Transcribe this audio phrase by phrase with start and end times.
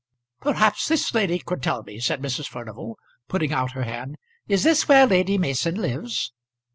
[0.41, 2.47] "Perhaps this lady could tell me," said Mrs.
[2.47, 4.15] Furnival, putting out her hand.
[4.47, 6.33] "Is this where Lady Mason lives?"